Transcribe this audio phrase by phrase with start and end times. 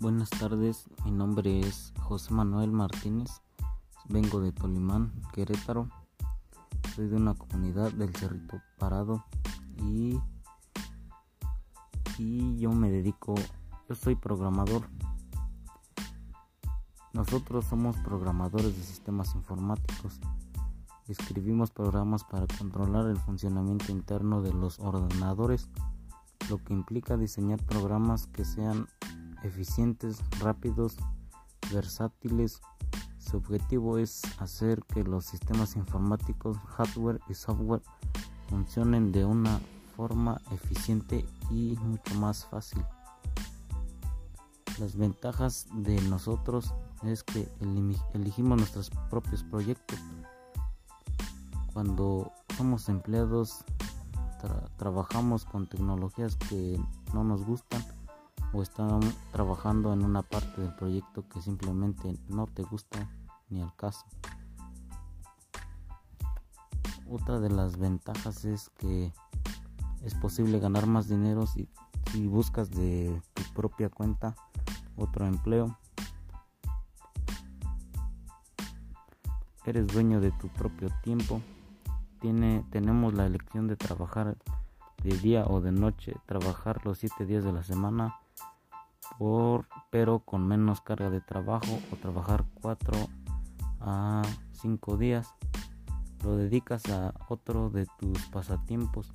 [0.00, 3.42] Buenas tardes, mi nombre es José Manuel Martínez,
[4.08, 5.90] vengo de Tolimán, Querétaro,
[6.94, 9.26] soy de una comunidad del Cerrito Parado
[9.76, 10.18] y,
[12.16, 13.34] y yo me dedico,
[13.90, 14.88] yo soy programador.
[17.12, 20.18] Nosotros somos programadores de sistemas informáticos.
[21.08, 25.68] Escribimos programas para controlar el funcionamiento interno de los ordenadores,
[26.48, 28.88] lo que implica diseñar programas que sean
[29.42, 30.96] eficientes, rápidos,
[31.72, 32.60] versátiles.
[33.18, 37.82] Su objetivo es hacer que los sistemas informáticos, hardware y software
[38.48, 39.60] funcionen de una
[39.96, 42.84] forma eficiente y mucho más fácil.
[44.78, 47.48] Las ventajas de nosotros es que
[48.14, 49.98] elegimos nuestros propios proyectos.
[51.72, 53.64] Cuando somos empleados,
[54.78, 56.80] trabajamos con tecnologías que
[57.12, 57.84] no nos gustan
[58.52, 59.00] o están
[59.32, 63.08] trabajando en una parte del proyecto que simplemente no te gusta
[63.48, 64.04] ni al caso.
[67.08, 69.12] Otra de las ventajas es que
[70.04, 71.68] es posible ganar más dinero si,
[72.26, 74.34] buscas de tu propia cuenta
[74.96, 75.78] otro empleo.
[79.64, 81.40] Eres dueño de tu propio tiempo.
[82.20, 84.36] Tiene, tenemos la elección de trabajar
[85.02, 88.16] de día o de noche, trabajar los 7 días de la semana
[89.90, 92.94] pero con menos carga de trabajo o trabajar 4
[93.80, 94.22] a
[94.52, 95.28] 5 días.
[96.24, 99.12] Lo dedicas a otro de tus pasatiempos.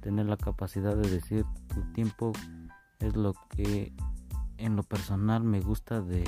[0.00, 1.44] Tener la capacidad de decir
[1.74, 2.32] tu tiempo
[2.98, 3.92] es lo que
[4.58, 6.24] en lo personal me gusta de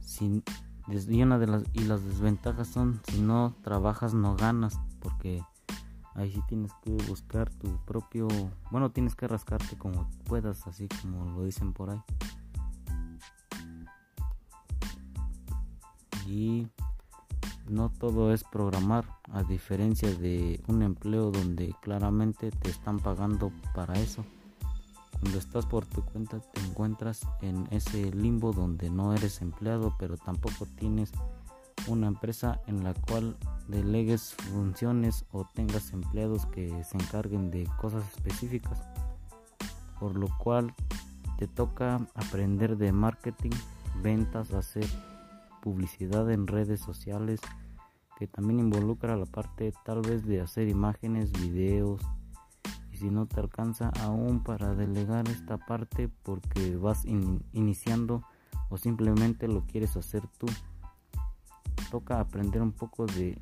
[0.00, 0.42] sin,
[0.88, 5.42] y una de las y las desventajas son si no trabajas no ganas porque
[6.18, 8.26] ahí sí tienes que buscar tu propio
[8.70, 12.02] bueno tienes que rascarte como puedas así como lo dicen por ahí.
[16.26, 16.68] Y
[17.68, 23.94] no todo es programar a diferencia de un empleo donde claramente te están pagando para
[23.94, 24.24] eso.
[25.20, 30.16] Cuando estás por tu cuenta te encuentras en ese limbo donde no eres empleado pero
[30.16, 31.12] tampoco tienes
[31.88, 38.04] una empresa en la cual delegues funciones o tengas empleados que se encarguen de cosas
[38.14, 38.80] específicas,
[39.98, 40.74] por lo cual
[41.38, 43.52] te toca aprender de marketing,
[44.02, 44.86] ventas, hacer
[45.62, 47.40] publicidad en redes sociales,
[48.18, 52.00] que también involucra la parte tal vez de hacer imágenes, videos,
[52.92, 58.24] y si no te alcanza aún para delegar esta parte porque vas iniciando
[58.70, 60.46] o simplemente lo quieres hacer tú
[61.90, 63.38] toca aprender un poco de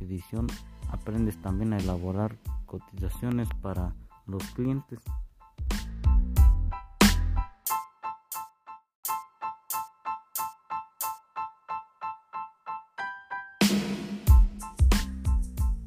[0.00, 0.46] edición,
[0.90, 2.36] aprendes también a elaborar
[2.66, 3.94] cotizaciones para
[4.26, 5.00] los clientes.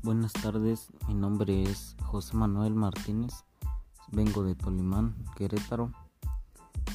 [0.03, 3.45] Buenas tardes, mi nombre es José Manuel Martínez,
[4.11, 5.91] vengo de Tolimán, Querétaro,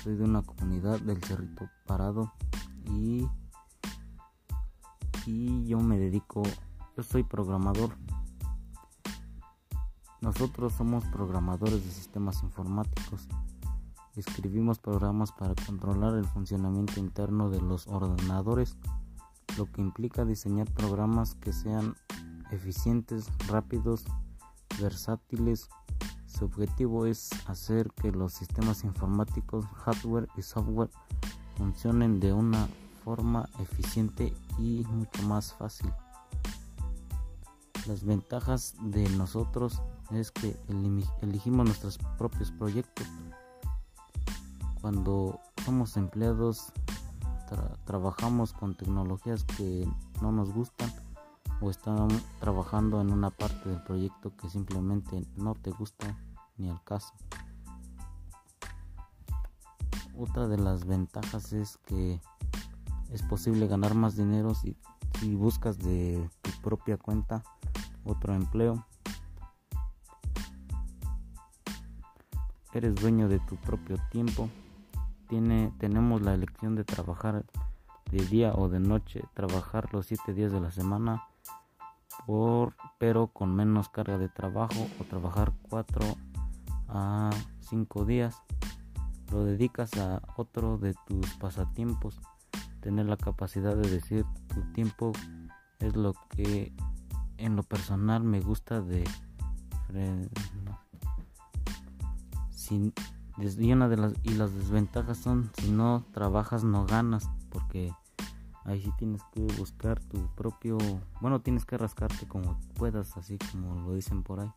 [0.02, 2.32] soy de una comunidad del Cerrito Parado
[2.90, 3.26] y
[5.26, 6.42] yo me dedico,
[6.96, 7.96] yo soy programador.
[10.20, 13.26] Nosotros somos programadores de sistemas informáticos.
[14.14, 18.76] Escribimos programas para controlar el funcionamiento interno de los ordenadores,
[19.58, 21.96] lo que implica diseñar programas que sean
[22.52, 24.04] eficientes, rápidos,
[24.80, 25.68] versátiles.
[26.26, 30.90] Su objetivo es hacer que los sistemas informáticos, hardware y software
[31.56, 32.68] funcionen de una
[33.06, 35.92] forma eficiente y mucho más fácil.
[37.86, 39.80] Las ventajas de nosotros
[40.10, 40.56] es que
[41.22, 43.06] elegimos nuestros propios proyectos.
[44.80, 46.72] Cuando somos empleados
[47.84, 49.88] trabajamos con tecnologías que
[50.20, 50.92] no nos gustan
[51.60, 52.08] o están
[52.40, 56.18] trabajando en una parte del proyecto que simplemente no te gusta
[56.56, 57.14] ni al caso.
[60.18, 62.20] Otra de las ventajas es que
[63.12, 64.76] es posible ganar más dinero si,
[65.34, 67.42] buscas de tu propia cuenta
[68.04, 68.86] otro empleo.
[72.74, 74.50] Eres dueño de tu propio tiempo.
[75.28, 77.44] Tiene, tenemos la elección de trabajar
[78.10, 81.24] de día o de noche, trabajar los 7 días de la semana,
[82.26, 86.02] por, pero con menos carga de trabajo o trabajar 4
[86.88, 87.30] a
[87.60, 88.42] 5 días.
[89.32, 92.20] Lo dedicas a otro de tus pasatiempos
[92.86, 95.10] tener la capacidad de decir tu tiempo
[95.80, 96.72] es lo que
[97.36, 99.02] en lo personal me gusta de
[103.58, 107.92] y una de las y las desventajas son si no trabajas no ganas porque
[108.62, 110.78] ahí sí tienes que buscar tu propio
[111.20, 114.52] bueno tienes que rascarte como puedas así como lo dicen por ahí.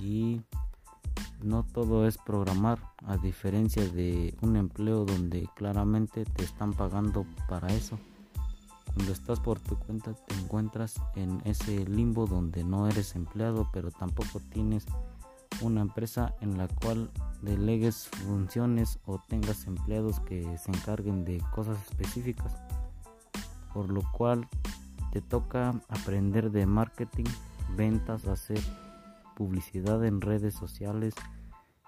[0.00, 0.42] Y
[1.42, 7.68] no todo es programar a diferencia de un empleo donde claramente te están pagando para
[7.68, 7.98] eso
[8.94, 13.90] cuando estás por tu cuenta te encuentras en ese limbo donde no eres empleado pero
[13.90, 14.86] tampoco tienes
[15.60, 17.10] una empresa en la cual
[17.42, 22.56] delegues funciones o tengas empleados que se encarguen de cosas específicas.
[23.72, 24.48] Por lo cual
[25.12, 27.24] te toca aprender de marketing,
[27.76, 28.60] ventas, hacer
[29.36, 31.14] publicidad en redes sociales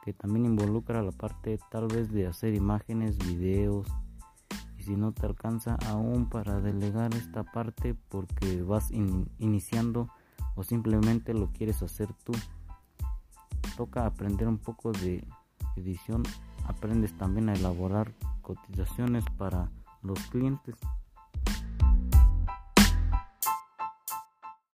[0.02, 3.87] que también involucra la parte tal vez de hacer imágenes, videos,
[4.78, 10.08] si no te alcanza aún para delegar esta parte porque vas iniciando
[10.56, 12.32] o simplemente lo quieres hacer tú
[13.76, 15.25] toca aprender un poco de
[15.76, 16.25] edición
[16.66, 18.12] aprendes también a elaborar
[18.43, 19.70] cotizaciones para
[20.02, 20.75] los clientes